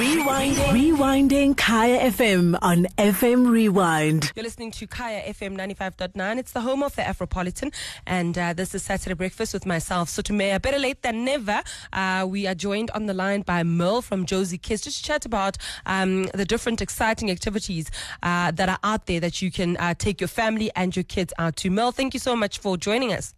[0.00, 0.54] Rewinding.
[0.54, 4.32] Rewinding Kaya FM on FM Rewind.
[4.34, 6.38] You're listening to Kaya FM 95.9.
[6.38, 7.70] It's the home of the Afropolitan.
[8.06, 10.62] And uh, this is Saturday Breakfast with myself, Sotumea.
[10.62, 11.62] Better late than never.
[11.92, 15.26] Uh, we are joined on the line by Merle from Jozi Kids just to chat
[15.26, 17.90] about um, the different exciting activities
[18.22, 21.34] uh, that are out there that you can uh, take your family and your kids
[21.38, 21.68] out to.
[21.68, 23.34] Merle, thank you so much for joining us.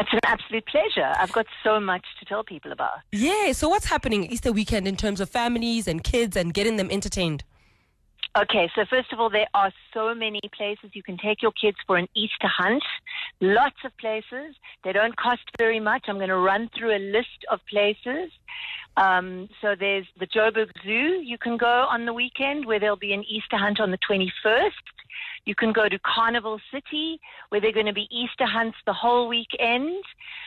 [0.00, 1.12] It's an absolute pleasure.
[1.18, 3.00] I've got so much to tell people about.
[3.12, 6.90] Yeah, so what's happening Easter weekend in terms of families and kids and getting them
[6.90, 7.44] entertained?
[8.38, 11.76] Okay, so first of all, there are so many places you can take your kids
[11.86, 12.82] for an Easter hunt.
[13.42, 14.54] Lots of places.
[14.84, 16.04] They don't cost very much.
[16.08, 18.30] I'm going to run through a list of places.
[18.96, 21.20] Um, so there's the Joburg Zoo.
[21.22, 24.70] You can go on the weekend where there'll be an Easter hunt on the 21st.
[25.44, 28.92] You can go to Carnival City where there are going to be Easter hunts the
[28.92, 30.04] whole weekend.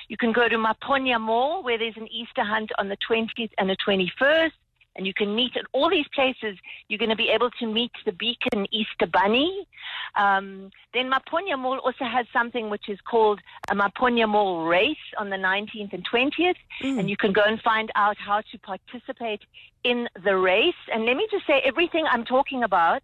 [0.08, 3.70] You can go to Maponya Mall where there's an Easter hunt on the 20th and
[3.70, 4.52] the 21st
[4.96, 6.58] and you can meet at all these places.
[6.88, 9.68] You're going to be able to meet the Beacon Easter Bunny.
[10.16, 15.30] Um, then Maponya Mall also has something which is called a Maponya Mall race on
[15.30, 17.00] the 19th and 20th, mm.
[17.00, 19.42] and you can go and find out how to participate
[19.84, 20.74] in the race.
[20.92, 23.02] And let me just say, everything I'm talking about,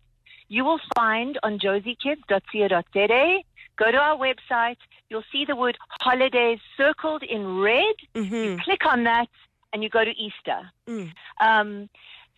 [0.49, 3.39] you will find on jozikids.co.za.
[3.77, 4.77] Go to our website.
[5.09, 7.95] You'll see the word holidays circled in red.
[8.13, 8.35] Mm-hmm.
[8.35, 9.29] You click on that
[9.71, 10.69] and you go to Easter.
[10.87, 11.11] Mm.
[11.39, 11.89] Um,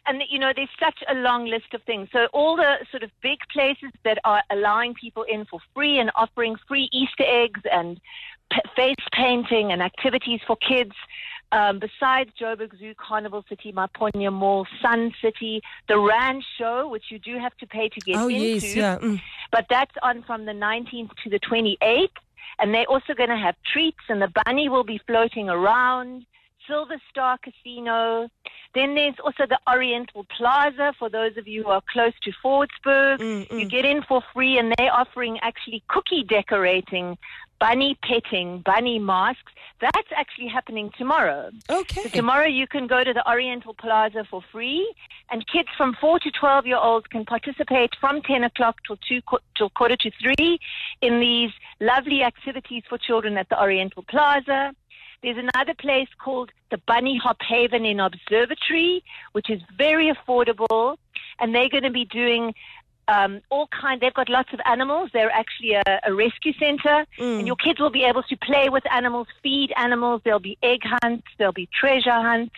[0.07, 2.09] and you know, there's such a long list of things.
[2.11, 6.11] So all the sort of big places that are allowing people in for free and
[6.15, 7.99] offering free Easter eggs and
[8.51, 10.93] p- face painting and activities for kids.
[11.51, 17.19] Um, besides Joburg Zoo, Carnival City, Maponya Mall, Sun City, the Rand Show, which you
[17.19, 18.45] do have to pay to get oh, into.
[18.45, 18.97] Yes, yeah.
[18.99, 19.21] Mm.
[19.51, 22.07] But that's on from the 19th to the 28th.
[22.59, 26.25] And they're also going to have treats, and the bunny will be floating around.
[26.67, 28.29] Silver Star Casino.
[28.73, 33.19] Then there's also the Oriental Plaza for those of you who are close to Fordsburg.
[33.19, 33.59] Mm-mm.
[33.59, 37.17] You get in for free, and they're offering actually cookie decorating,
[37.61, 39.53] bunny petting, bunny masks.
[39.79, 41.51] That's actually happening tomorrow.
[41.69, 42.03] Okay.
[42.03, 44.91] So tomorrow you can go to the Oriental Plaza for free,
[45.29, 49.21] and kids from 4 to 12 year olds can participate from 10 o'clock till, two,
[49.55, 50.59] till quarter to 3
[51.01, 54.73] in these lovely activities for children at the Oriental Plaza.
[55.21, 60.97] There's another place called the Bunny Hop Haven in Observatory, which is very affordable,
[61.39, 62.55] and they're going to be doing
[63.07, 64.01] um, all kind.
[64.01, 65.09] They've got lots of animals.
[65.13, 67.39] They're actually a, a rescue center, mm.
[67.39, 70.21] and your kids will be able to play with animals, feed animals.
[70.23, 71.27] There'll be egg hunts.
[71.37, 72.55] There'll be treasure hunts.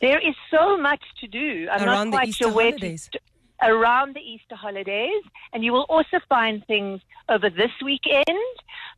[0.00, 1.68] There is so much to do.
[1.70, 3.08] I'm around not quite sure where holidays.
[3.12, 3.20] to.
[3.64, 5.22] Around the Easter holidays,
[5.52, 8.26] and you will also find things over this weekend.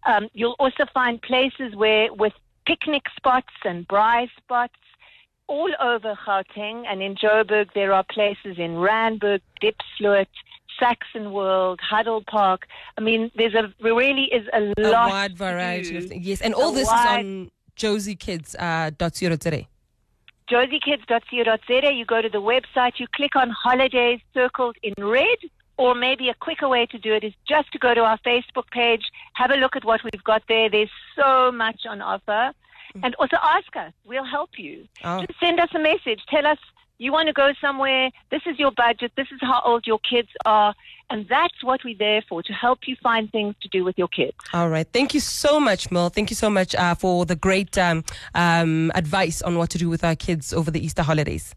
[0.07, 2.33] Um, you'll also find places where, with
[2.67, 4.79] picnic spots and braai spots
[5.47, 7.69] all over Gauteng and in Joburg.
[7.75, 10.29] There are places in Randburg, Diepsloot,
[10.79, 12.67] Saxon World, Huddle Park.
[12.99, 15.99] I mean, there's a there really is a, a lot wide variety do.
[15.99, 16.27] of things.
[16.27, 19.67] Yes, and all A this wide- is on jozikids.co.za.
[20.51, 21.93] jozikids.co.za.
[21.93, 25.39] You go to the website, you click on holidays circled in red,
[25.77, 28.71] or maybe a quicker way to do it is just to go to our Facebook
[28.71, 29.03] page,
[29.35, 30.69] have a look at what we've got there.
[30.71, 32.53] There's so much on offer.
[33.03, 33.93] And also ask us.
[34.05, 34.87] We'll help you.
[35.03, 35.21] Oh.
[35.21, 36.21] Just send us a message.
[36.29, 36.59] Tell us
[36.99, 38.11] you want to go somewhere.
[38.31, 39.13] This is your budget.
[39.17, 40.75] This is how old your kids are.
[41.11, 44.09] And that's what we're there for, to help you find things to do with your
[44.09, 44.37] kids.
[44.53, 44.87] All right.
[44.91, 46.09] Thank you so much, Mel.
[46.09, 48.05] Thank you so much uh, for the great um,
[48.35, 51.55] um, advice on what to do with our kids over the Easter holidays.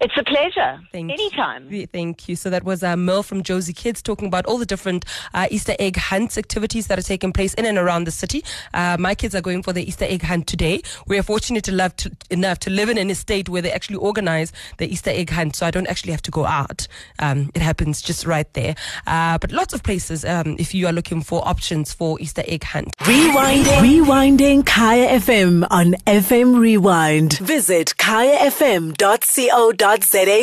[0.00, 0.80] It's a pleasure.
[0.90, 1.14] Thank you.
[1.14, 1.68] Anytime.
[1.70, 2.36] Yeah, Thank you.
[2.36, 5.04] So that was uh, Merle from Jozi Kids talking about all the different
[5.34, 8.42] uh, Easter egg hunts activities that are taking place in and around the city.
[8.74, 10.82] Uh, my kids are going for the Easter egg hunt today.
[11.06, 13.96] We are fortunate to love to, enough to live in an estate where they actually
[13.96, 16.88] organize the Easter egg hunt, so I don't actually have to go out.
[17.18, 18.74] Um, it happens just right there.
[19.06, 22.64] Uh, but lots of places um, if you are looking for options for Easter egg
[22.64, 22.88] hunt.
[22.98, 23.80] Rewinding.
[23.80, 27.38] Rewinding Kaya FM on FM Rewind.
[27.38, 29.81] Visit kayafm.co.za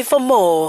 [0.04, 0.68] for more.